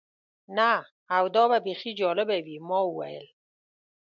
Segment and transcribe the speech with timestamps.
[0.57, 0.71] نه،
[1.15, 2.57] او دا به بیخي جالبه وي.
[2.67, 3.27] ما وویل.